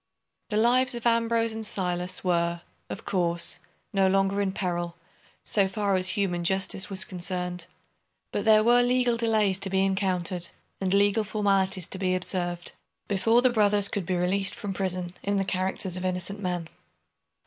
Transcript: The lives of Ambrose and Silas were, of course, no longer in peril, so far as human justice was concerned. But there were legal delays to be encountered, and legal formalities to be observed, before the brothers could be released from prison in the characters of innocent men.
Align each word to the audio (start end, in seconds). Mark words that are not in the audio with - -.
The 0.49 0.57
lives 0.57 0.95
of 0.95 1.05
Ambrose 1.05 1.53
and 1.53 1.63
Silas 1.63 2.23
were, 2.23 2.61
of 2.89 3.05
course, 3.05 3.59
no 3.93 4.07
longer 4.07 4.41
in 4.41 4.51
peril, 4.51 4.95
so 5.43 5.67
far 5.67 5.93
as 5.93 6.17
human 6.17 6.43
justice 6.43 6.89
was 6.89 7.05
concerned. 7.05 7.67
But 8.31 8.43
there 8.43 8.63
were 8.63 8.81
legal 8.81 9.15
delays 9.15 9.59
to 9.59 9.69
be 9.69 9.85
encountered, 9.85 10.47
and 10.79 10.91
legal 10.91 11.23
formalities 11.23 11.85
to 11.85 11.99
be 11.99 12.15
observed, 12.15 12.71
before 13.07 13.43
the 13.43 13.51
brothers 13.51 13.89
could 13.89 14.07
be 14.07 14.15
released 14.15 14.55
from 14.55 14.73
prison 14.73 15.13
in 15.21 15.37
the 15.37 15.45
characters 15.45 15.95
of 15.95 16.03
innocent 16.03 16.39
men. 16.39 16.69